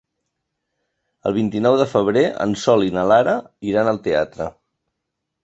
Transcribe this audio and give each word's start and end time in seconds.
El 1.29 1.35
vint-i-nou 1.35 1.77
de 1.81 1.87
febrer 1.91 2.23
en 2.47 2.57
Sol 2.63 2.87
i 2.87 2.91
na 2.97 3.05
Lara 3.13 3.37
iran 3.75 3.93
al 3.93 4.03
teatre. 4.09 4.51